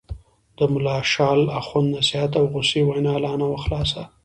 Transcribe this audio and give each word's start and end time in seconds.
د 0.57 0.59
ملا 0.71 0.97
شال 1.13 1.41
اخُند 1.59 1.87
نصیحت 1.95 2.31
او 2.39 2.45
غوسې 2.53 2.81
وینا 2.85 3.13
لا 3.23 3.33
نه 3.41 3.45
وه 3.51 3.59
خلاصه. 3.65 4.03